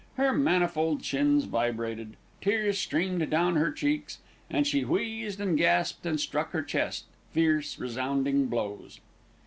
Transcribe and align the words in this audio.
Her 0.17 0.33
manifold 0.33 1.03
chins 1.03 1.43
vibrated, 1.43 2.17
tears 2.41 2.79
streamed 2.79 3.29
down 3.29 3.55
her 3.57 3.71
cheeks, 3.71 4.17
and 4.49 4.65
she 4.65 4.83
wheezed 4.83 5.39
and 5.39 5.55
gasped 5.55 6.07
and 6.07 6.19
struck 6.19 6.49
her 6.53 6.63
chest, 6.63 7.05
fierce, 7.33 7.77
resounding 7.77 8.47
blows. 8.47 8.99